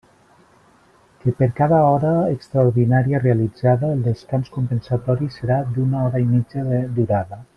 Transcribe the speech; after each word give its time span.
Que 1.23 1.33
per 1.41 1.47
cada 1.59 1.81
hora 1.89 2.13
extraordinària 2.37 3.21
realitzada, 3.25 3.93
el 3.97 4.01
descans 4.09 4.49
compensatori 4.57 5.31
serà 5.39 5.61
d'una 5.77 6.03
hora 6.07 6.25
i 6.27 6.29
mitja 6.35 6.67
de 6.73 6.83
durada. 6.99 7.43